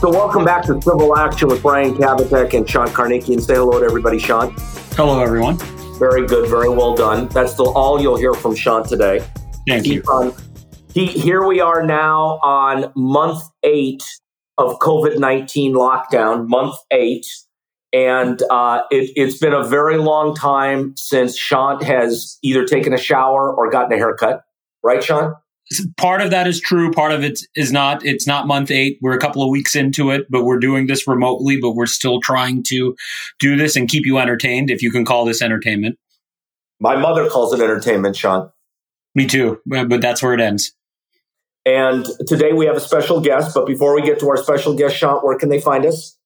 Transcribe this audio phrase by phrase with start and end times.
[0.00, 3.40] So, welcome back to Civil Action with Brian Kabateck and Sean Karnikian.
[3.40, 4.54] Say hello to everybody, Sean.
[4.92, 5.56] Hello, everyone.
[5.98, 7.28] Very good, very well done.
[7.28, 9.26] That's the, all you'll hear from Sean today.
[9.66, 10.02] Thank you.
[10.92, 14.04] He, here we are now on month eight
[14.58, 17.26] of COVID 19 lockdown, month eight.
[17.94, 22.98] And uh, it, it's been a very long time since Sean has either taken a
[22.98, 24.42] shower or gotten a haircut.
[24.82, 25.36] Right, Sean?
[25.96, 26.92] Part of that is true.
[26.92, 28.04] Part of it is not.
[28.04, 28.98] It's not month eight.
[29.02, 31.58] We're a couple of weeks into it, but we're doing this remotely.
[31.60, 32.94] But we're still trying to
[33.40, 35.98] do this and keep you entertained, if you can call this entertainment.
[36.78, 38.50] My mother calls it entertainment, Sean.
[39.14, 39.60] Me too.
[39.66, 40.72] But that's where it ends.
[41.64, 43.52] And today we have a special guest.
[43.52, 46.16] But before we get to our special guest, Sean, where can they find us?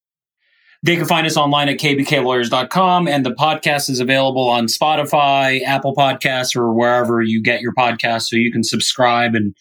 [0.83, 5.95] They can find us online at kbklawyers.com, and the podcast is available on Spotify, Apple
[5.95, 8.29] Podcasts, or wherever you get your podcasts.
[8.29, 9.55] So you can subscribe and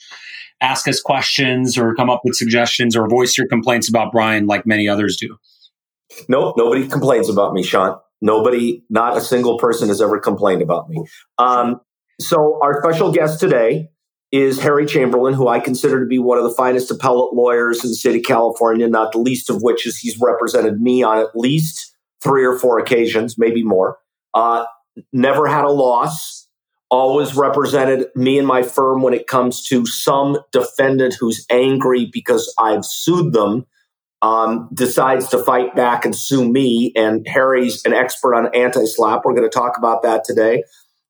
[0.62, 4.66] ask us questions or come up with suggestions or voice your complaints about Brian like
[4.66, 5.38] many others do.
[6.28, 7.98] Nope, nobody complains about me, Sean.
[8.22, 11.04] Nobody, not a single person has ever complained about me.
[11.38, 11.80] Um,
[12.20, 13.90] so our special guest today
[14.32, 17.90] is Harry Chamberlain, who I consider to be one of the finest appellate lawyers in
[17.90, 21.36] the state of California, not the least of which is he's represented me on at
[21.36, 23.98] least three or four occasions, maybe more.
[24.34, 24.66] Uh,
[25.12, 26.48] never had a loss,
[26.90, 32.54] always represented me and my firm when it comes to some defendant who's angry because
[32.60, 33.66] I've sued them.
[34.22, 36.92] Um, decides to fight back and sue me.
[36.94, 39.22] And Harry's an expert on anti SLAPP.
[39.24, 40.64] We're going to talk about that today.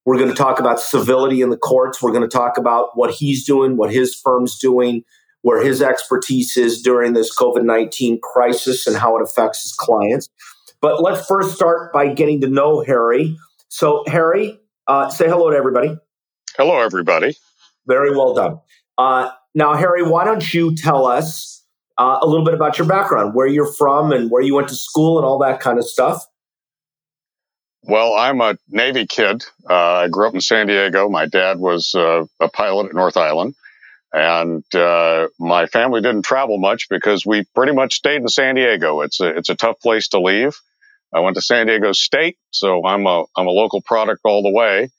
[0.06, 2.02] We're going to talk about civility in the courts.
[2.02, 5.04] We're going to talk about what he's doing, what his firm's doing,
[5.42, 10.30] where his expertise is during this COVID 19 crisis and how it affects his clients.
[10.82, 13.38] But let's first start by getting to know Harry.
[13.68, 15.98] So, Harry, uh, say hello to everybody.
[16.58, 17.36] Hello, everybody.
[17.86, 18.60] Very well done.
[18.98, 21.64] Uh, now, Harry, why don't you tell us
[21.98, 24.76] uh, a little bit about your background, where you're from, and where you went to
[24.76, 26.26] school, and all that kind of stuff?
[27.84, 29.44] Well, I'm a Navy kid.
[29.70, 31.10] Uh, I grew up in San Diego.
[31.10, 33.56] My dad was uh, a pilot at North Island.
[34.12, 39.02] And uh, my family didn't travel much because we pretty much stayed in San Diego.
[39.02, 40.56] It's a, it's a tough place to leave.
[41.14, 44.52] I went to San Diego State, so I'm a, I'm a local product all the
[44.52, 44.90] way.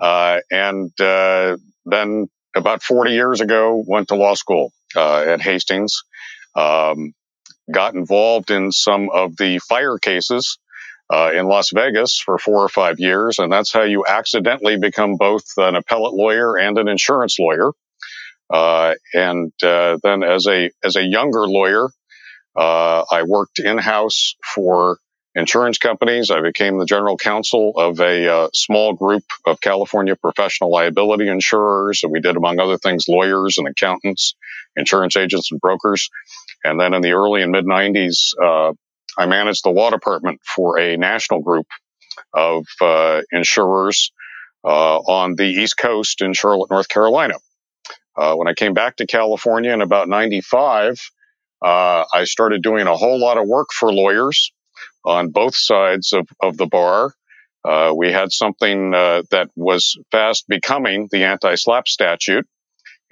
[0.00, 6.02] Uh, and uh, then about 40 years ago, went to law school uh, at Hastings.
[6.54, 7.12] Um,
[7.72, 10.58] got involved in some of the fire cases
[11.12, 15.16] uh, in Las Vegas for four or five years, and that's how you accidentally become
[15.16, 17.72] both an appellate lawyer and an insurance lawyer.
[18.48, 21.88] Uh, and uh, then, as a as a younger lawyer,
[22.56, 24.98] uh, I worked in house for
[25.34, 26.30] insurance companies.
[26.30, 32.02] I became the general counsel of a uh, small group of California professional liability insurers,
[32.02, 34.34] and we did, among other things, lawyers and accountants,
[34.76, 36.08] insurance agents and brokers.
[36.62, 38.34] And then in the early and mid '90s,
[39.18, 41.66] I managed the law department for a national group
[42.34, 44.12] of uh, insurers
[44.64, 47.34] uh, on the East Coast in Charlotte, North Carolina.
[48.16, 51.00] Uh, when I came back to California in about 95,
[51.62, 54.52] uh, I started doing a whole lot of work for lawyers
[55.04, 57.14] on both sides of, of the bar.
[57.64, 62.46] Uh, we had something uh, that was fast becoming the anti SLAPP statute.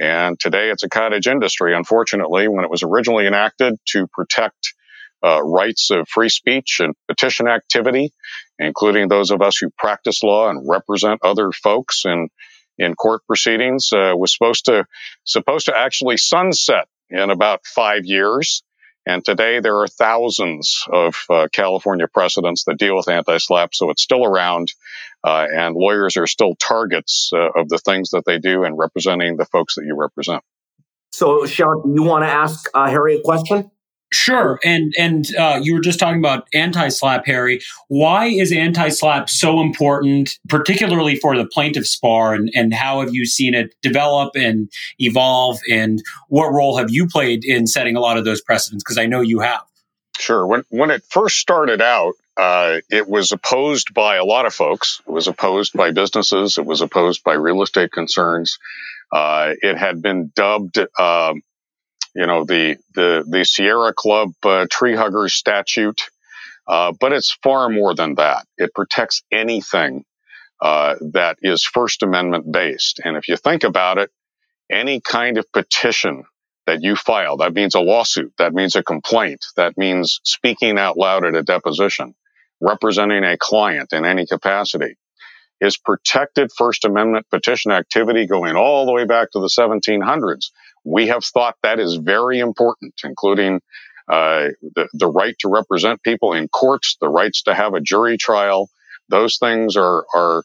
[0.00, 4.74] And today it's a cottage industry, unfortunately, when it was originally enacted to protect
[5.24, 8.12] uh, rights of free speech and petition activity,
[8.58, 12.28] including those of us who practice law and represent other folks in
[12.80, 14.86] in court proceedings, uh, was supposed to
[15.24, 18.62] supposed to actually sunset in about five years.
[19.06, 24.02] And today there are thousands of uh, California precedents that deal with anti-SLAPP, so it's
[24.02, 24.70] still around,
[25.24, 29.38] uh, and lawyers are still targets uh, of the things that they do in representing
[29.38, 30.42] the folks that you represent.
[31.10, 33.70] So, Sean, you want to ask uh, Harry a question?
[34.10, 37.60] Sure, and and uh, you were just talking about anti-SLAPP, Harry.
[37.88, 43.26] Why is anti-SLAPP so important, particularly for the plaintiff's bar, and and how have you
[43.26, 48.16] seen it develop and evolve, and what role have you played in setting a lot
[48.16, 48.82] of those precedents?
[48.82, 49.60] Because I know you have.
[50.18, 50.46] Sure.
[50.46, 55.02] When when it first started out, uh, it was opposed by a lot of folks.
[55.06, 56.56] It was opposed by businesses.
[56.56, 58.58] It was opposed by real estate concerns.
[59.12, 60.78] Uh, it had been dubbed.
[60.98, 61.42] Um,
[62.14, 66.02] you know, the, the, the Sierra Club uh, tree huggers statute.
[66.66, 68.46] Uh, but it's far more than that.
[68.58, 70.04] It protects anything
[70.60, 73.00] uh, that is First Amendment based.
[73.02, 74.10] And if you think about it,
[74.70, 76.24] any kind of petition
[76.66, 80.98] that you file, that means a lawsuit, that means a complaint, that means speaking out
[80.98, 82.14] loud at a deposition,
[82.60, 84.96] representing a client in any capacity,
[85.60, 90.50] is protected First Amendment petition activity going all the way back to the 1700s
[90.84, 93.60] we have thought that is very important, including
[94.10, 98.16] uh, the, the right to represent people in courts, the rights to have a jury
[98.16, 98.70] trial.
[99.08, 100.42] Those things are, are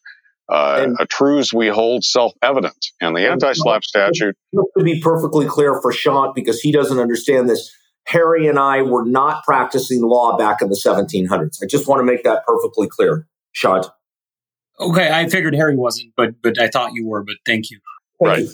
[0.50, 2.88] uh, a truths we hold self-evident.
[3.00, 4.36] And the anti-SLAPP statute.
[4.54, 7.74] To be perfectly clear for Sean, because he doesn't understand this,
[8.06, 11.64] Harry and I were not practicing law back in the 1700s.
[11.64, 13.84] I just want to make that perfectly clear, Sean.
[14.80, 17.24] Okay, I figured Harry wasn't, but but I thought you were.
[17.24, 17.80] But thank you.
[18.24, 18.48] Right,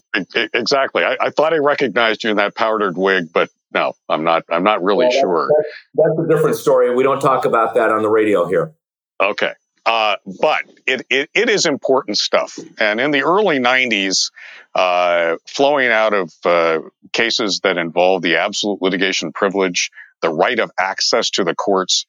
[0.53, 1.03] exactly.
[1.03, 4.43] I, I, thought I recognized you in that powdered wig, but no, I'm not.
[4.49, 5.49] I'm not really well, sure.
[5.95, 6.93] That's, that's, a different story.
[6.93, 8.73] We don't talk about that on the radio here.
[9.21, 9.53] Okay,
[9.85, 12.57] uh, but it, it, it is important stuff.
[12.79, 14.31] And in the early '90s,
[14.73, 16.79] uh, flowing out of uh,
[17.13, 22.05] cases that involved the absolute litigation privilege, the right of access to the courts,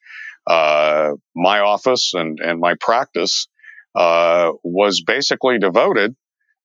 [0.47, 3.49] uh, my office and and my practice
[3.95, 6.17] uh, was basically devoted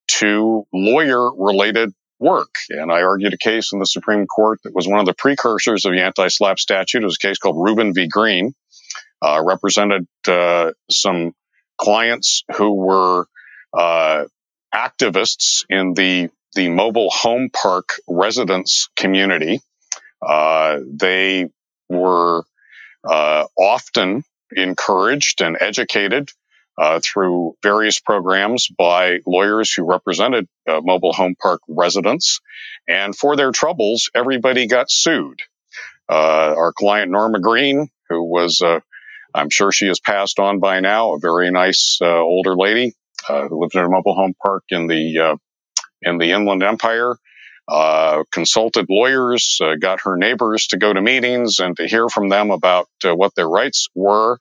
[0.08, 2.56] to lawyer related work.
[2.70, 5.86] And I argued a case in the Supreme Court that was one of the precursors
[5.86, 7.04] of the anti SLAPP statute.
[7.04, 8.08] It was a case called Rubin v.
[8.08, 8.54] Green,
[9.22, 11.34] uh, represented uh, some
[11.78, 13.28] clients who were
[13.74, 14.26] uh,
[14.74, 19.60] activists in the, the mobile home park residence community.
[20.26, 21.50] Uh, they
[21.90, 22.44] were
[23.08, 26.30] uh, often encouraged and educated
[26.78, 32.42] uh, through various programs by lawyers who represented uh, mobile home park residents.
[32.88, 35.40] And for their troubles, everybody got sued.
[36.10, 38.80] Uh, our client Norma Green, who was, uh,
[39.34, 42.94] I'm sure she has passed on by now, a very nice uh, older lady
[43.28, 45.38] uh, who lived in a mobile home park in the
[46.02, 47.16] in the Inland Empire.
[48.32, 52.88] consulted lawyers, got her neighbors to go to meetings and to hear from them about
[53.04, 54.38] what their rights were.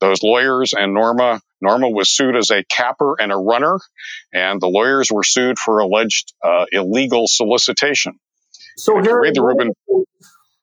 [0.00, 3.78] Those lawyers and Norma Norma was sued as a capper and a runner,
[4.32, 8.18] and the lawyers were sued for alleged uh, illegal solicitation.
[8.76, 9.72] So, Harry, Rubin.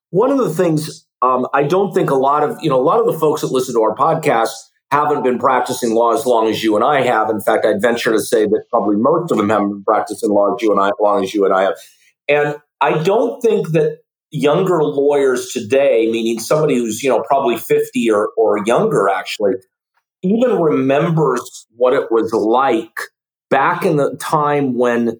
[0.09, 2.99] One of the things um, I don't think a lot of you know a lot
[2.99, 4.51] of the folks that listen to our podcast
[4.91, 7.29] haven't been practicing law as long as you and I have.
[7.29, 10.53] In fact, I'd venture to say that probably most of them haven't been practicing law
[10.53, 11.73] as you and I, as long as you and I have.
[12.27, 13.99] And I don't think that
[14.29, 19.53] younger lawyers today, meaning somebody who's you know probably fifty or or younger, actually
[20.31, 22.97] even remembers what it was like
[23.49, 25.19] back in the time when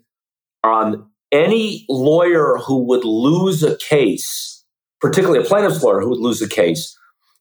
[0.63, 4.63] um, any lawyer who would lose a case,
[5.01, 6.97] particularly a plaintiff's lawyer who would lose a case,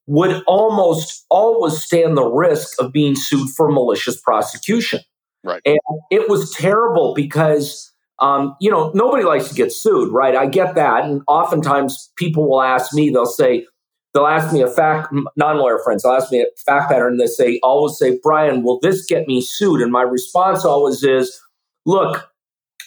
[0.07, 5.01] would almost always stand the risk of being sued for malicious prosecution.
[5.43, 5.63] Right.
[5.65, 5.79] And
[6.11, 10.37] it was terrible because, um, you know, nobody likes to get sued, right?
[10.37, 11.05] I get that.
[11.05, 13.67] And oftentimes people will ask me, they'll say,
[14.15, 17.19] they'll ask me a fact, non-lawyer friends, they'll ask me a fact pattern.
[17.19, 19.81] They say, always say, Brian, will this get me sued?
[19.81, 21.39] And my response always is,
[21.85, 22.31] look,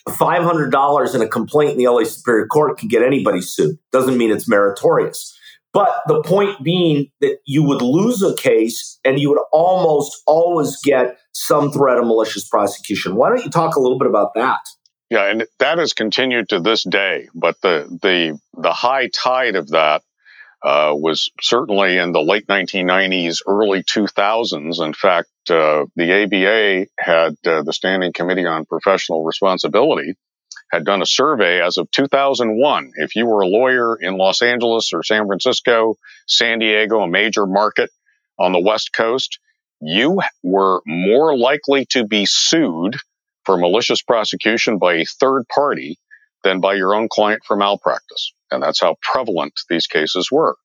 [0.07, 3.77] $500 in a complaint in the LA Superior Court can get anybody sued.
[3.91, 5.37] Doesn't mean it's meritorious.
[5.73, 10.77] But the point being that you would lose a case and you would almost always
[10.81, 13.15] get some threat of malicious prosecution.
[13.15, 14.61] Why don't you talk a little bit about that?
[15.09, 17.29] Yeah, and that has continued to this day.
[17.35, 20.01] But the the the high tide of that
[20.63, 24.83] uh, was certainly in the late 1990s, early 2000s.
[24.83, 30.15] In fact, uh, the ABA had uh, the Standing Committee on Professional Responsibility
[30.71, 32.91] had done a survey as of 2001.
[32.95, 35.95] If you were a lawyer in Los Angeles or San Francisco,
[36.27, 37.89] San Diego, a major market
[38.37, 39.39] on the West Coast,
[39.79, 42.97] you were more likely to be sued
[43.45, 45.97] for malicious prosecution by a third party
[46.47, 48.31] than by your own client for malpractice.
[48.49, 50.55] And that's how prevalent these cases were.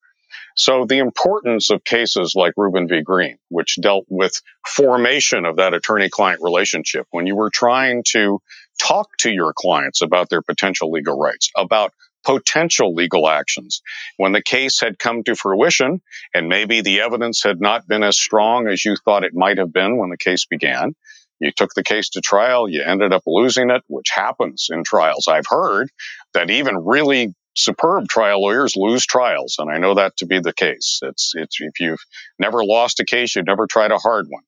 [0.55, 3.01] So the importance of cases like Rubin v.
[3.01, 8.39] Green, which dealt with formation of that attorney-client relationship, when you were trying to
[8.79, 11.91] talk to your clients about their potential legal rights, about
[12.23, 13.81] potential legal actions.
[14.15, 16.01] When the case had come to fruition
[16.33, 19.73] and maybe the evidence had not been as strong as you thought it might have
[19.73, 20.95] been when the case began,
[21.43, 25.27] you took the case to trial, you ended up losing it, which happens in trials.
[25.27, 25.89] I've heard
[26.33, 30.53] that even really superb trial lawyers lose trials, and I know that to be the
[30.53, 30.99] case.
[31.03, 32.03] It's, it's if you've
[32.39, 34.43] never lost a case, you've never tried a hard one.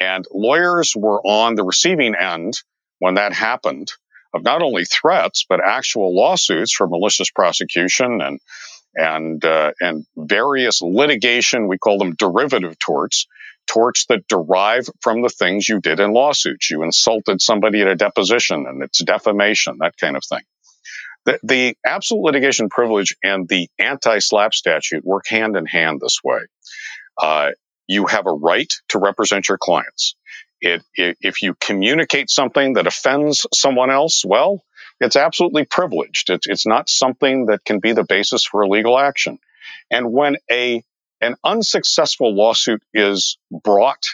[0.00, 2.54] And lawyers were on the receiving end
[2.98, 3.92] when that happened
[4.32, 8.40] of not only threats but actual lawsuits for malicious prosecution and
[8.94, 11.68] and uh, and various litigation.
[11.68, 13.26] We call them derivative torts,
[13.72, 16.70] torts that derive from the things you did in lawsuits.
[16.70, 20.42] You insulted somebody at a deposition, and it's defamation, that kind of thing.
[21.24, 26.40] The, the absolute litigation privilege and the anti-SLAPP statute work hand in hand this way.
[27.20, 27.50] Uh,
[27.86, 30.16] you have a right to represent your clients.
[30.60, 34.64] It, it, if you communicate something that offends someone else, well,
[34.98, 36.30] it's absolutely privileged.
[36.30, 39.38] It's, it's not something that can be the basis for a legal action.
[39.90, 40.82] And when a
[41.20, 44.04] an unsuccessful lawsuit is brought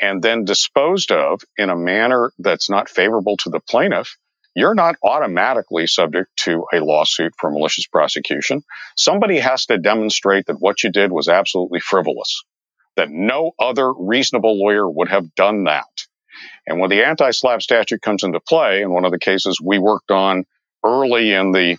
[0.00, 4.16] and then disposed of in a manner that's not favorable to the plaintiff,
[4.54, 8.62] you're not automatically subject to a lawsuit for malicious prosecution.
[8.96, 12.42] Somebody has to demonstrate that what you did was absolutely frivolous,
[12.96, 15.86] that no other reasonable lawyer would have done that.
[16.66, 19.78] And when the anti SLAPP statute comes into play, in one of the cases we
[19.78, 20.44] worked on
[20.84, 21.78] early in the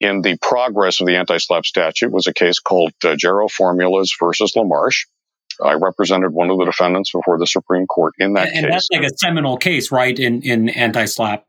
[0.00, 4.52] in the progress of the anti-SLAPP statute was a case called uh, Jarrow Formulas versus
[4.56, 5.06] LaMarche.
[5.62, 8.64] I represented one of the defendants before the Supreme Court in that and, case.
[8.64, 11.44] And that's like a seminal case, right, in, in anti-SLAPP?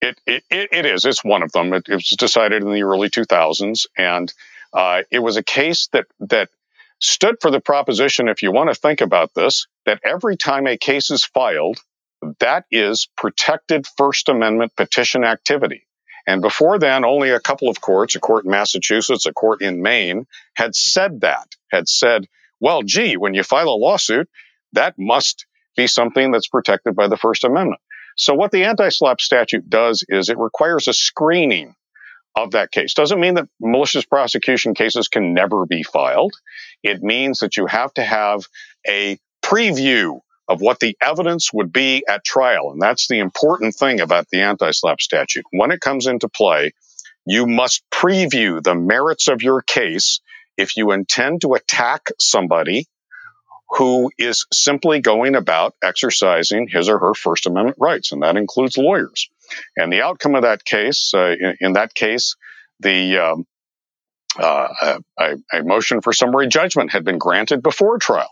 [0.00, 1.04] It, it, it is.
[1.04, 1.72] It's one of them.
[1.74, 3.86] It, it was decided in the early 2000s.
[3.96, 4.32] And
[4.72, 6.48] uh, it was a case that, that
[7.00, 10.78] stood for the proposition, if you want to think about this, that every time a
[10.78, 11.78] case is filed,
[12.40, 15.86] that is protected First Amendment petition activity.
[16.26, 19.80] And before then, only a couple of courts, a court in Massachusetts, a court in
[19.80, 22.26] Maine, had said that, had said,
[22.60, 24.28] well, gee, when you file a lawsuit,
[24.72, 27.80] that must be something that's protected by the First Amendment.
[28.16, 31.74] So what the anti-SLAPP statute does is it requires a screening
[32.34, 32.94] of that case.
[32.94, 36.34] Doesn't mean that malicious prosecution cases can never be filed.
[36.82, 38.46] It means that you have to have
[38.86, 42.70] a preview of what the evidence would be at trial.
[42.70, 45.44] And that's the important thing about the anti SLAPP statute.
[45.50, 46.72] When it comes into play,
[47.26, 50.20] you must preview the merits of your case
[50.56, 52.86] if you intend to attack somebody
[53.70, 58.78] who is simply going about exercising his or her First Amendment rights, and that includes
[58.78, 59.28] lawyers.
[59.76, 62.36] And the outcome of that case, uh, in, in, that case,
[62.78, 63.46] the um,
[64.38, 68.30] uh, a, a motion for summary judgment had been granted before trial.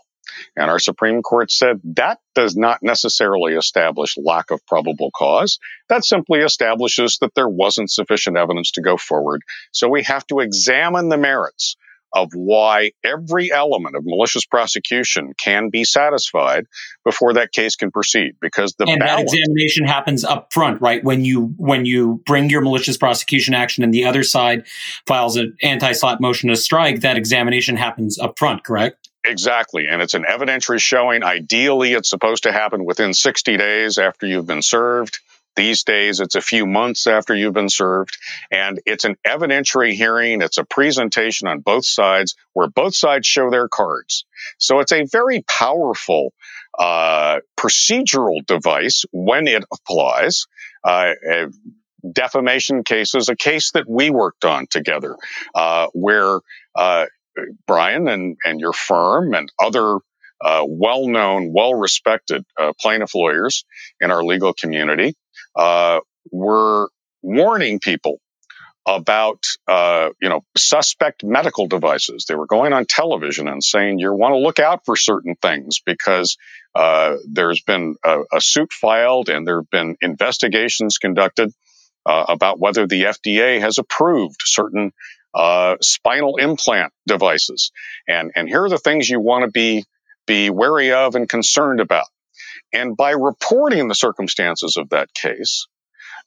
[0.55, 5.59] And our Supreme Court said that does not necessarily establish lack of probable cause.
[5.89, 9.41] That simply establishes that there wasn't sufficient evidence to go forward.
[9.71, 11.75] So we have to examine the merits
[12.15, 16.65] of why every element of malicious prosecution can be satisfied
[17.03, 21.03] before that case can proceed because the and balance, that examination happens up front right
[21.03, 24.65] when you when you bring your malicious prosecution action and the other side
[25.05, 29.87] files an anti-SLAPP motion to strike that examination happens up front correct Exactly.
[29.87, 31.23] And it's an evidentiary showing.
[31.23, 35.19] Ideally, it's supposed to happen within 60 days after you've been served.
[35.55, 38.17] These days, it's a few months after you've been served.
[38.51, 40.41] And it's an evidentiary hearing.
[40.41, 44.25] It's a presentation on both sides where both sides show their cards.
[44.57, 46.33] So it's a very powerful
[46.77, 50.45] uh, procedural device when it applies.
[50.83, 51.13] Uh,
[52.11, 55.15] defamation cases, a case that we worked on together,
[55.55, 56.39] uh, where
[56.75, 57.05] uh,
[57.67, 59.99] Brian and, and your firm and other
[60.41, 63.65] uh, well known, well respected uh, plaintiff lawyers
[64.01, 65.15] in our legal community
[65.55, 65.99] uh,
[66.31, 66.89] were
[67.21, 68.19] warning people
[68.87, 72.25] about uh, you know suspect medical devices.
[72.27, 75.79] They were going on television and saying you want to look out for certain things
[75.85, 76.37] because
[76.75, 81.51] uh, there's been a, a, suit filed and there have been investigations conducted
[82.05, 84.91] uh, about whether the FDA has approved certain
[85.35, 87.71] uh, spinal implant devices.
[88.07, 89.83] And, and here are the things you want to be,
[90.25, 92.07] be wary of and concerned about.
[92.73, 95.67] And by reporting the circumstances of that case,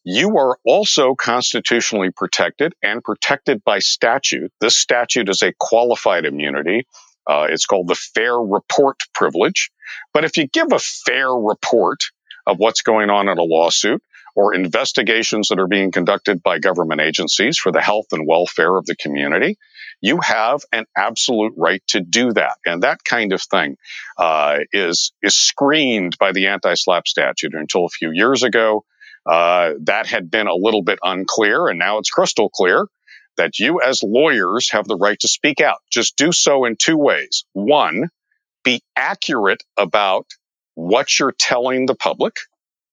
[0.04, 4.52] you are also constitutionally protected and protected by statute.
[4.60, 6.86] This statute is a qualified immunity.
[7.26, 9.70] Uh, it's called the fair report privilege.
[10.14, 12.04] But if you give a fair report
[12.46, 14.02] of what's going on in a lawsuit,
[14.38, 18.86] or investigations that are being conducted by government agencies for the health and welfare of
[18.86, 19.58] the community,
[20.00, 22.56] you have an absolute right to do that.
[22.64, 23.76] And that kind of thing
[24.16, 27.52] uh, is is screened by the anti-SLAPP statute.
[27.52, 28.84] Until a few years ago,
[29.26, 32.86] uh, that had been a little bit unclear, and now it's crystal clear
[33.38, 35.78] that you, as lawyers, have the right to speak out.
[35.90, 37.44] Just do so in two ways.
[37.54, 38.08] One,
[38.62, 40.26] be accurate about
[40.76, 42.36] what you're telling the public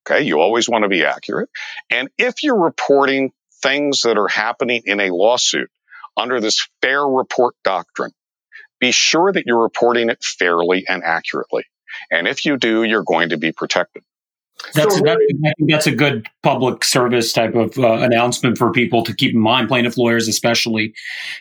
[0.07, 0.23] Okay.
[0.23, 1.49] You always want to be accurate.
[1.89, 3.31] And if you're reporting
[3.61, 5.69] things that are happening in a lawsuit
[6.17, 8.11] under this fair report doctrine,
[8.79, 11.63] be sure that you're reporting it fairly and accurately.
[12.11, 14.03] And if you do, you're going to be protected.
[14.73, 18.71] That's, so that's, I think that's a good public service type of uh, announcement for
[18.71, 20.93] people to keep in mind, plaintiff lawyers especially,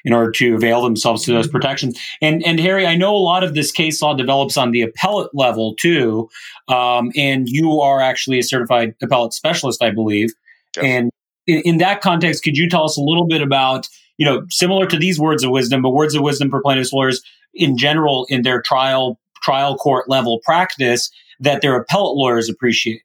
[0.05, 1.99] in order to avail themselves to those protections.
[2.21, 5.31] And and Harry, I know a lot of this case law develops on the appellate
[5.33, 6.29] level too,
[6.69, 10.33] um, and you are actually a certified appellate specialist, I believe.
[10.77, 10.85] Yes.
[10.85, 11.11] And
[11.47, 14.87] in, in that context, could you tell us a little bit about, you know, similar
[14.87, 17.23] to these words of wisdom, but words of wisdom for plaintiffs lawyers
[17.55, 23.03] in general in their trial trial court level practice that their appellate lawyers appreciate?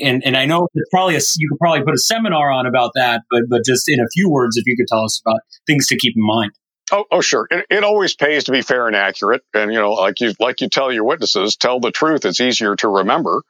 [0.00, 2.92] and and I know it's probably a, you could probably put a seminar on about
[2.94, 5.86] that, but but just in a few words, if you could tell us about things
[5.88, 6.52] to keep in mind.
[6.90, 7.46] Oh, oh, sure.
[7.50, 10.60] It, it always pays to be fair and accurate, and you know, like you like
[10.60, 12.24] you tell your witnesses, tell the truth.
[12.24, 13.42] It's easier to remember.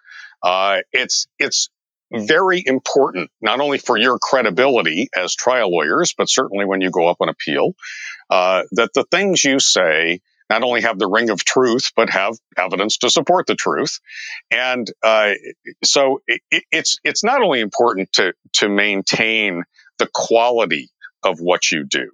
[0.42, 1.68] Uh, it's it's
[2.12, 7.06] very important not only for your credibility as trial lawyers, but certainly when you go
[7.08, 7.74] up on appeal,
[8.30, 10.20] uh, that the things you say
[10.50, 14.00] not only have the ring of truth, but have evidence to support the truth.
[14.50, 15.32] And uh,
[15.84, 16.40] so it,
[16.70, 19.64] it's it's not only important to to maintain
[19.98, 20.90] the quality
[21.22, 22.10] of what you do,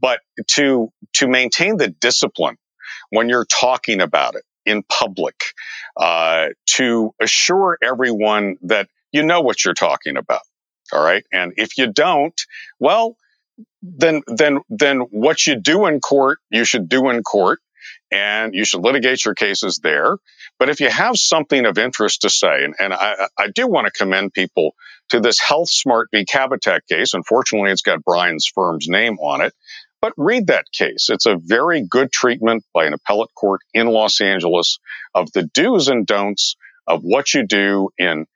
[0.00, 0.20] but
[0.52, 2.56] to to maintain the discipline
[3.10, 5.40] when you're talking about it in public,
[5.96, 10.42] uh, to assure everyone that you know what you're talking about.
[10.92, 12.38] All right, and if you don't,
[12.78, 13.16] well,
[13.82, 17.60] then then then what you do in court, you should do in court
[18.10, 20.16] and you should litigate your cases there.
[20.58, 23.86] But if you have something of interest to say, and, and I, I, do want
[23.86, 24.74] to commend people
[25.10, 26.24] to this Health Smart v.
[26.24, 27.14] Kabateck case.
[27.14, 29.54] Unfortunately, it's got Brian's firm's name on it.
[30.00, 31.08] But read that case.
[31.10, 34.78] It's a very good treatment by an appellate court in Los Angeles
[35.14, 38.26] of the do's and don'ts of what you do in,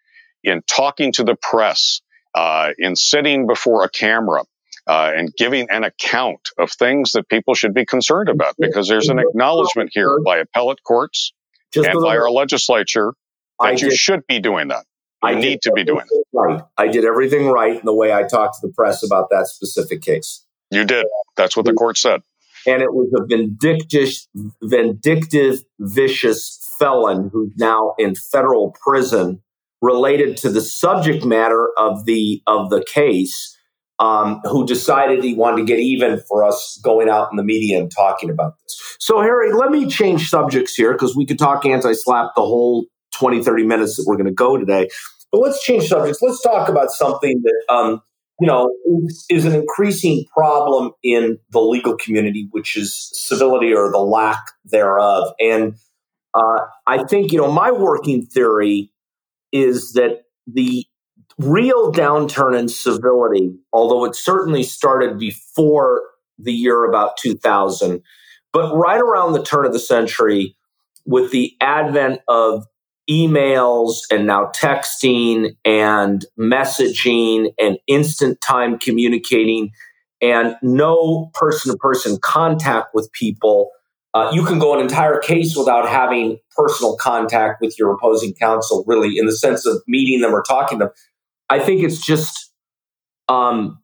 [0.43, 2.01] in talking to the press,
[2.35, 4.43] uh, in sitting before a camera,
[4.87, 9.09] uh, and giving an account of things that people should be concerned about because there's
[9.09, 11.33] an acknowledgement here by appellate courts
[11.73, 13.13] Just and by our legislature
[13.61, 14.85] that I you did, should be doing that.
[15.23, 16.27] You I need to be doing it.
[16.33, 16.63] Right.
[16.77, 20.03] I did everything right in the way I talked to the press about that specific
[20.03, 20.45] case.
[20.71, 21.07] You did.
[21.37, 22.23] That's what the court said.
[22.67, 24.11] And it was a vindictive,
[24.63, 29.43] vindictive, vicious felon who's now in federal prison
[29.81, 33.59] related to the subject matter of the of the case
[33.99, 37.79] um, who decided he wanted to get even for us going out in the media
[37.79, 38.97] and talking about this.
[38.99, 42.87] So, Harry, let me change subjects here because we could talk anti SLAPP the whole
[43.15, 44.89] 20, 30 minutes that we're going to go today.
[45.31, 46.21] But let's change subjects.
[46.21, 48.03] Let's talk about something that, um,
[48.41, 48.71] you know,
[49.31, 55.33] is an increasing problem in the legal community, which is civility or the lack thereof.
[55.39, 55.75] And
[56.35, 58.91] uh, I think, you know, my working theory
[59.53, 60.87] is that the
[61.39, 66.03] real downturn in civility, although it certainly started before
[66.39, 68.03] the year about 2000,
[68.53, 70.57] but right around the turn of the century,
[71.05, 72.65] with the advent of
[73.11, 79.71] emails and now texting and messaging and instant time communicating
[80.21, 83.71] and no person to person contact with people.
[84.15, 88.85] Uh, you can go an entire case without having personal contact with your opposing counsel,
[88.87, 90.95] really, in the sense of meeting them or talking to them.
[91.49, 92.53] I think it's just
[93.29, 93.83] um,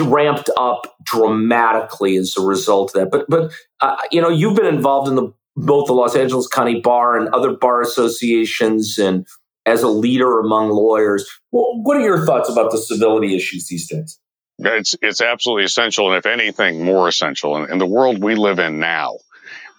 [0.00, 3.10] ramped up dramatically as a result of that.
[3.10, 6.80] But but uh, you know, you've been involved in the both the Los Angeles County
[6.80, 9.26] Bar and other bar associations, and
[9.66, 11.28] as a leader among lawyers.
[11.50, 14.18] Well, what are your thoughts about the civility issues these days?
[14.58, 18.58] It's it's absolutely essential, and if anything, more essential in, in the world we live
[18.58, 19.18] in now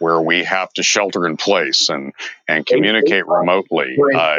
[0.03, 2.11] where we have to shelter in place and
[2.47, 3.97] and communicate eight, remotely.
[4.13, 4.35] Uh,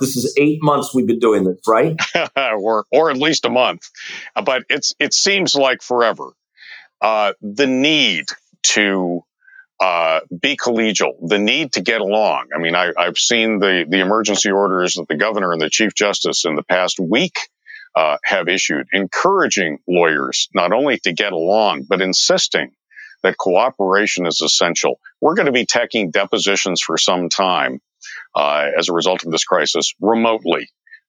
[0.00, 1.96] this is eight months we've been doing this, right?
[2.36, 3.88] or or at least a month,
[4.44, 6.30] but it's it seems like forever.
[7.00, 8.26] Uh, the need
[8.64, 9.22] to
[9.78, 12.48] uh, be collegial, the need to get along.
[12.54, 15.94] I mean, I, have seen the the emergency orders that the governor and the chief
[15.94, 17.38] justice in the past week.
[17.94, 22.70] Uh, have issued encouraging lawyers not only to get along, but insisting
[23.26, 25.00] that cooperation is essential.
[25.20, 27.80] We're going to be taking depositions for some time
[28.34, 30.68] uh, as a result of this crisis remotely.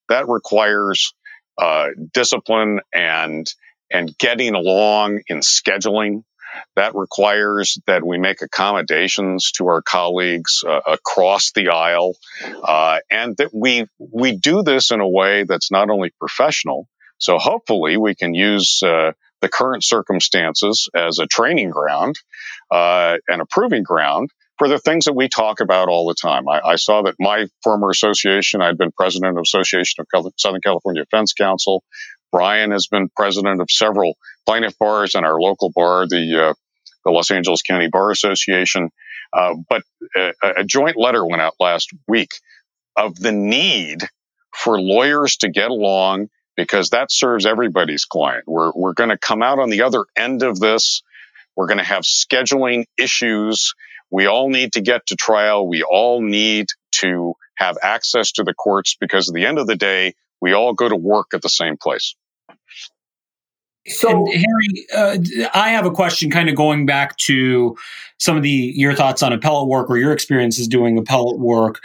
[0.09, 1.13] That requires
[1.57, 3.47] uh, discipline and
[3.91, 6.23] and getting along in scheduling.
[6.75, 12.15] That requires that we make accommodations to our colleagues uh, across the aisle,
[12.63, 16.87] uh, and that we we do this in a way that's not only professional.
[17.19, 22.15] So hopefully we can use uh, the current circumstances as a training ground
[22.71, 26.47] uh, and a proving ground for the things that we talk about all the time.
[26.49, 31.03] I, I saw that my former association, I'd been president of Association of Southern California
[31.03, 31.83] Defense Counsel.
[32.31, 36.53] Brian has been president of several plaintiff bars and our local bar, the uh,
[37.05, 38.89] the Los Angeles County Bar Association.
[39.31, 39.83] Uh, but
[40.15, 42.31] a, a joint letter went out last week
[42.95, 44.07] of the need
[44.53, 48.43] for lawyers to get along because that serves everybody's client.
[48.47, 51.03] We're, we're going to come out on the other end of this.
[51.55, 53.73] We're going to have scheduling issues.
[54.09, 55.67] We all need to get to trial.
[55.67, 59.75] We all need to have access to the courts because at the end of the
[59.75, 62.15] day, we all go to work at the same place.
[63.87, 65.17] So, and Harry, uh,
[65.53, 67.77] I have a question, kind of going back to
[68.19, 71.79] some of the your thoughts on appellate work or your experiences doing appellate work.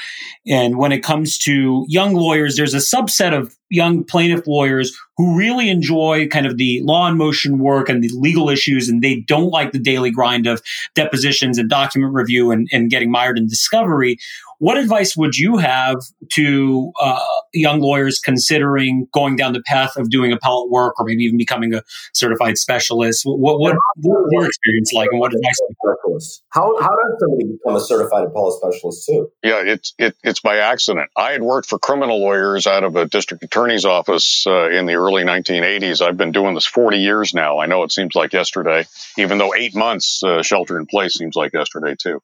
[0.47, 5.37] And when it comes to young lawyers, there's a subset of young plaintiff lawyers who
[5.37, 9.21] really enjoy kind of the law and motion work and the legal issues, and they
[9.21, 10.62] don't like the daily grind of
[10.95, 14.19] depositions and document review and, and getting mired in discovery.
[14.62, 15.96] What advice would you have
[16.35, 17.18] to uh,
[17.53, 21.75] young lawyers considering going down the path of doing appellate work or maybe even becoming
[21.75, 21.83] a
[22.14, 23.22] certified specialist?
[23.25, 25.59] What, what, what your experience like and what advice?
[25.85, 26.44] Specialist.
[26.51, 29.33] How, how does somebody become a certified appellate specialist too?
[29.42, 31.11] Yeah, it's, it, it's by accident.
[31.16, 34.94] I had worked for criminal lawyers out of a district attorney's office uh, in the
[34.94, 36.01] early 1980s.
[36.01, 37.59] I've been doing this 40 years now.
[37.59, 38.87] I know it seems like yesterday,
[39.18, 42.20] even though eight months uh, shelter in place seems like yesterday too.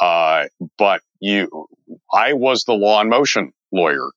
[0.00, 0.46] Uh,
[0.78, 1.66] but you,
[2.12, 4.08] I was the law and motion lawyer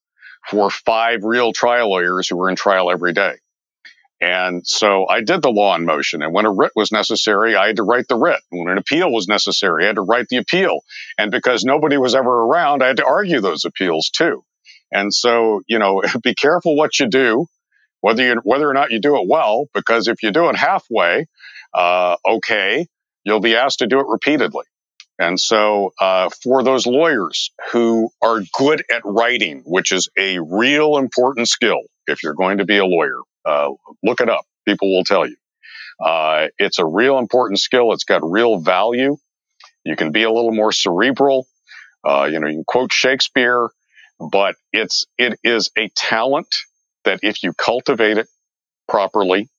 [0.50, 3.36] for five real trial lawyers who were in trial every day.
[4.22, 6.22] And so I did the law in motion.
[6.22, 8.42] And when a writ was necessary, I had to write the writ.
[8.50, 10.82] When an appeal was necessary, I had to write the appeal.
[11.18, 14.44] And because nobody was ever around, I had to argue those appeals too.
[14.92, 17.46] And so, you know, be careful what you do,
[18.02, 21.28] whether you, whether or not you do it well, because if you do it halfway,
[21.74, 22.88] uh, okay,
[23.24, 24.66] you'll be asked to do it repeatedly.
[25.20, 30.98] And so, uh, for those lawyers who are good at writing, which is a real
[30.98, 34.46] important skill, if you're going to be a lawyer, uh, look it up.
[34.66, 35.36] People will tell you.
[36.00, 37.92] Uh, it's a real important skill.
[37.92, 39.18] It's got real value.
[39.84, 41.46] You can be a little more cerebral.
[42.08, 43.68] Uh, you know, you can quote Shakespeare,
[44.20, 46.64] but it's, it is a talent
[47.04, 48.28] that if you cultivate it
[48.88, 49.50] properly,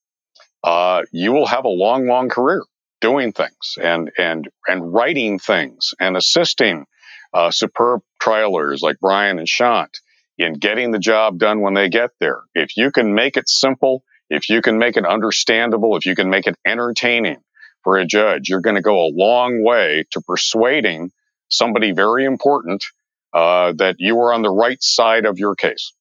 [0.65, 2.63] uh, you will have a long, long career
[3.01, 6.87] doing things and and and writing things and assisting
[7.33, 9.99] uh, superb trialers like Brian and Shant
[10.39, 12.43] in getting the job done when they get there.
[12.55, 16.31] If you can make it simple, if you can make it understandable, if you can
[16.31, 17.39] make it entertaining
[17.85, 21.13] for a judge, you're going to go a long way to persuading
[21.49, 22.85] somebody very important
[23.33, 25.93] uh, that you are on the right side of your case.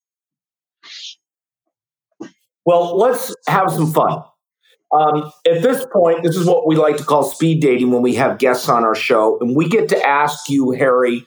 [2.66, 4.24] Well, let's have some fun.
[4.92, 8.16] Um, at this point, this is what we like to call speed dating when we
[8.16, 11.26] have guests on our show, and we get to ask you, Harry,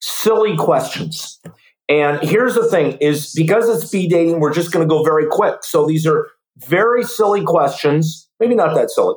[0.00, 1.40] silly questions.
[1.88, 5.26] And here's the thing: is because it's speed dating, we're just going to go very
[5.26, 5.62] quick.
[5.62, 9.16] So these are very silly questions, maybe not that silly.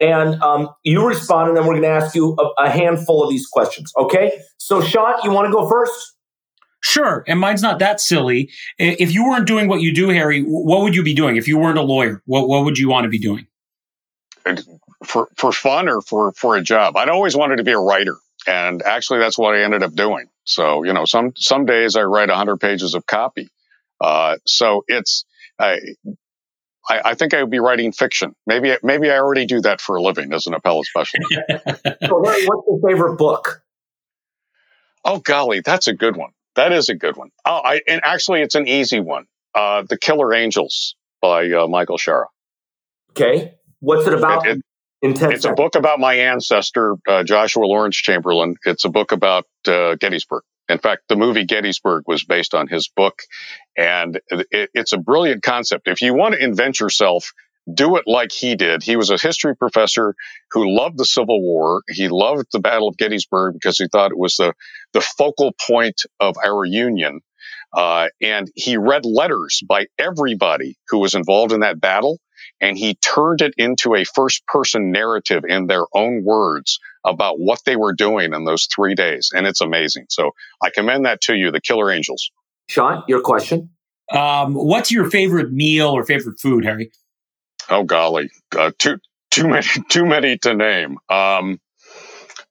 [0.00, 3.30] And um, you respond, and then we're going to ask you a, a handful of
[3.30, 3.92] these questions.
[3.96, 4.32] Okay?
[4.58, 6.13] So, Sean, you want to go first?
[6.84, 7.24] Sure.
[7.26, 8.50] And mine's not that silly.
[8.78, 11.36] If you weren't doing what you do, Harry, what would you be doing?
[11.36, 13.46] If you weren't a lawyer, what, what would you want to be doing?
[15.02, 16.98] For, for fun or for, for a job?
[16.98, 18.18] I'd always wanted to be a writer.
[18.46, 20.26] And actually, that's what I ended up doing.
[20.44, 23.48] So, you know, some, some days I write 100 pages of copy.
[23.98, 25.24] Uh, so it's,
[25.58, 25.78] I,
[26.86, 28.34] I, I, think I would be writing fiction.
[28.46, 31.32] Maybe, maybe I already do that for a living as an appellate specialist.
[32.04, 33.62] so, what's your favorite book?
[35.02, 36.32] Oh, golly, that's a good one.
[36.56, 37.30] That is a good one.
[37.44, 39.26] Oh, I, and actually, it's an easy one.
[39.54, 42.26] Uh, the Killer Angels by uh, Michael Shaara.
[43.10, 44.46] Okay, what's it about?
[44.46, 44.60] It,
[45.02, 48.56] it, it's a book about my ancestor, uh, Joshua Lawrence Chamberlain.
[48.64, 50.42] It's a book about uh, Gettysburg.
[50.68, 53.20] In fact, the movie Gettysburg was based on his book,
[53.76, 55.88] and it, it's a brilliant concept.
[55.88, 57.32] If you want to invent yourself
[57.72, 58.82] do it like he did.
[58.82, 60.14] He was a history professor
[60.52, 61.82] who loved the Civil War.
[61.88, 64.52] He loved the Battle of Gettysburg because he thought it was the,
[64.92, 67.20] the focal point of our Union.
[67.72, 72.20] Uh, and he read letters by everybody who was involved in that battle,
[72.60, 77.60] and he turned it into a first person narrative in their own words about what
[77.66, 79.30] they were doing in those three days.
[79.34, 80.06] And it's amazing.
[80.08, 80.30] So
[80.62, 82.30] I commend that to you, the Killer Angels.
[82.68, 83.70] Sean, your question?
[84.12, 86.92] Um, what's your favorite meal or favorite food, Harry?
[87.70, 88.98] Oh golly, uh, too
[89.30, 90.98] too many too many to name.
[91.08, 91.60] Um,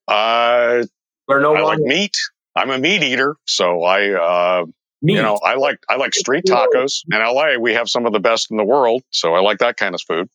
[0.08, 0.84] uh,
[1.30, 2.16] no I like meat.
[2.56, 4.66] I'm a meat eater, so I uh,
[5.02, 5.16] meat.
[5.16, 7.04] you know I like I like street tacos.
[7.12, 9.78] In LA, we have some of the best in the world, so I like that
[9.78, 10.30] kind of food.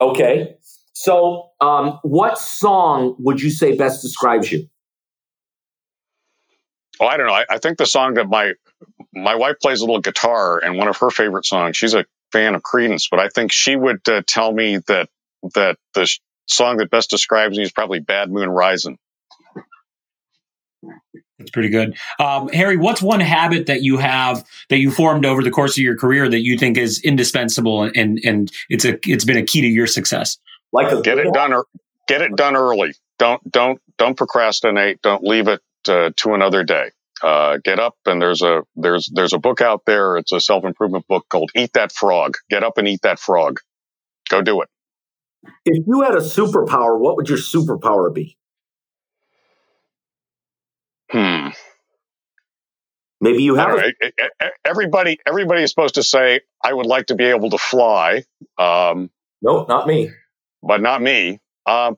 [0.00, 0.56] Okay,
[0.92, 4.68] so um, what song would you say best describes you?
[7.00, 7.32] Oh, I don't know.
[7.32, 8.52] I, I think the song that my
[9.12, 11.76] my wife plays a little guitar, and one of her favorite songs.
[11.76, 15.08] She's a fan of Creedence, but I think she would uh, tell me that
[15.54, 18.98] that the sh- song that best describes me is probably "Bad Moon Rising."
[21.38, 22.76] That's pretty good, um, Harry.
[22.76, 26.28] What's one habit that you have that you formed over the course of your career
[26.28, 29.86] that you think is indispensable and and it's a it's been a key to your
[29.86, 30.38] success?
[30.72, 31.66] Like a get it done or
[32.08, 32.94] get it done early.
[33.18, 35.02] Don't don't don't procrastinate.
[35.02, 36.90] Don't leave it uh, to another day
[37.22, 40.16] uh, get up and there's a there's there's a book out there.
[40.16, 42.36] It's a self improvement book called Eat That Frog.
[42.50, 43.60] Get up and eat that frog.
[44.28, 44.68] Go do it.
[45.64, 48.36] If you had a superpower, what would your superpower be?
[51.10, 51.48] Hmm.
[53.20, 53.68] Maybe you have.
[53.68, 53.94] Right.
[54.64, 58.24] Everybody, everybody is supposed to say, "I would like to be able to fly."
[58.58, 60.10] Um, no, not me.
[60.62, 61.40] But not me.
[61.66, 61.96] Um,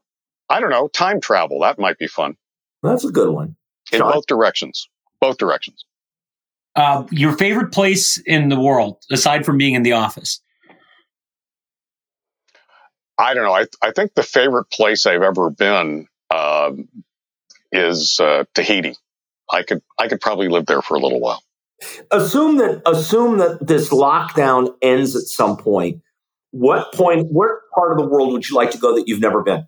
[0.51, 0.89] I don't know.
[0.89, 1.61] Time travel.
[1.61, 2.37] That might be fun.
[2.83, 3.57] That's a good one.
[3.93, 4.13] In Sean?
[4.13, 4.89] both directions.
[5.25, 5.87] Both directions.
[6.77, 10.43] Uh, your favorite place in the world, aside from being in the office?
[13.17, 13.55] I don't know.
[13.55, 16.89] I, I think the favorite place I've ever been um,
[17.73, 18.97] is uh, Tahiti.
[19.51, 21.43] I could I could probably live there for a little while.
[22.11, 26.03] Assume that assume that this lockdown ends at some point.
[26.51, 27.29] What point?
[27.31, 29.67] What part of the world would you like to go that you've never been?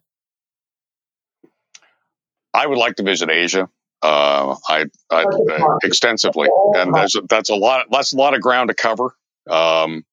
[2.53, 3.71] I would like to visit Asia.
[4.03, 7.87] Uh, I, I uh, extensively, and there's that's a lot.
[7.91, 9.15] That's a lot of ground to cover.
[9.49, 10.05] Um,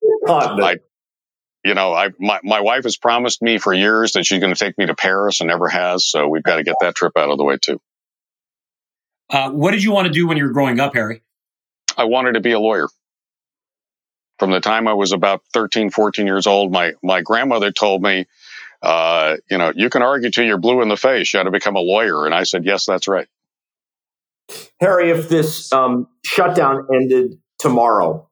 [0.64, 0.78] I,
[1.64, 4.58] you know, I my my wife has promised me for years that she's going to
[4.58, 6.06] take me to Paris and never has.
[6.06, 7.80] So we've got to get that trip out of the way too.
[9.30, 11.22] Uh, what did you want to do when you were growing up, Harry?
[11.96, 12.88] I wanted to be a lawyer.
[14.38, 18.26] From the time I was about 13, 14 years old, my, my grandmother told me,
[18.82, 21.32] uh, you know, you can argue till you're blue in the face.
[21.32, 22.26] You got to become a lawyer.
[22.26, 23.28] And I said, yes, that's right.
[24.80, 28.28] Harry, if this um, shutdown ended tomorrow,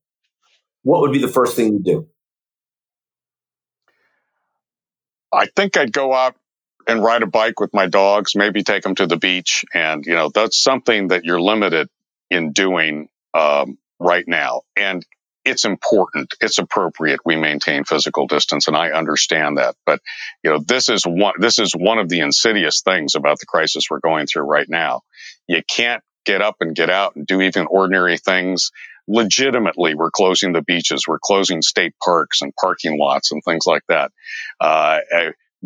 [0.82, 2.08] what would be the first thing you do?
[5.32, 6.36] I think I'd go out
[6.86, 9.64] and ride a bike with my dogs, maybe take them to the beach.
[9.72, 11.88] And, you know, that's something that you're limited
[12.28, 14.62] in doing um, right now.
[14.76, 15.04] And
[15.44, 16.34] it's important.
[16.40, 17.20] It's appropriate.
[17.24, 18.68] We maintain physical distance.
[18.68, 19.74] And I understand that.
[19.86, 20.00] But,
[20.42, 23.84] you know, this is one, this is one of the insidious things about the crisis
[23.90, 25.02] we're going through right now.
[25.48, 28.70] You can't get up and get out and do even ordinary things.
[29.08, 31.04] Legitimately, we're closing the beaches.
[31.06, 34.12] We're closing state parks and parking lots and things like that.
[34.60, 35.00] Uh,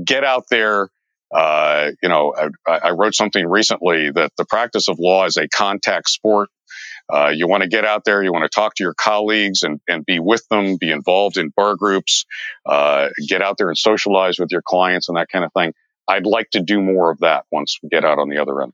[0.03, 0.89] get out there,
[1.35, 2.35] uh, you know,
[2.67, 6.49] I, I, wrote something recently that the practice of law is a contact sport.
[7.13, 9.81] Uh, you want to get out there, you want to talk to your colleagues and,
[9.87, 12.27] and be with them, be involved in bar groups,
[12.65, 15.73] uh, get out there and socialize with your clients and that kind of thing.
[16.09, 18.73] I'd like to do more of that once we get out on the other end.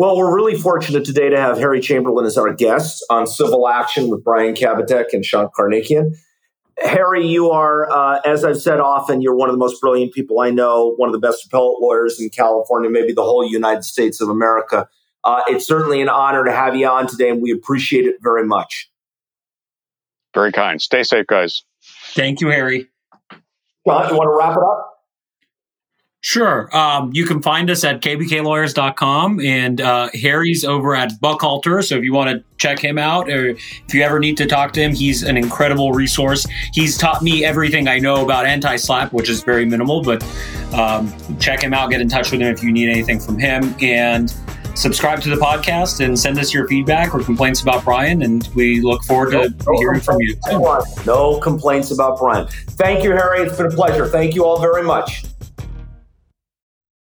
[0.00, 4.08] Well, we're really fortunate today to have Harry Chamberlain as our guest on Civil Action
[4.08, 6.16] with Brian Kabateck and Sean Karnikian.
[6.78, 10.40] Harry, you are, uh, as I've said often, you're one of the most brilliant people
[10.40, 14.22] I know, one of the best appellate lawyers in California, maybe the whole United States
[14.22, 14.88] of America.
[15.22, 18.46] Uh, it's certainly an honor to have you on today, and we appreciate it very
[18.46, 18.90] much.
[20.32, 20.80] Very kind.
[20.80, 21.62] Stay safe, guys.
[22.14, 22.88] Thank you, Harry.
[23.86, 24.89] John, you want to wrap it up?
[26.22, 26.68] Sure.
[26.76, 31.82] Um, you can find us at kbklawyers.com and uh, Harry's over at Buchalter.
[31.82, 34.74] So if you want to check him out or if you ever need to talk
[34.74, 36.46] to him, he's an incredible resource.
[36.74, 40.22] He's taught me everything I know about anti SLAPP, which is very minimal, but
[40.74, 43.74] um, check him out, get in touch with him if you need anything from him.
[43.80, 44.30] And
[44.74, 48.20] subscribe to the podcast and send us your feedback or complaints about Brian.
[48.20, 50.36] And we look forward to no, hearing from you.
[51.06, 52.46] No complaints about Brian.
[52.46, 53.40] Thank you, Harry.
[53.40, 54.06] It's been a pleasure.
[54.06, 55.24] Thank you all very much.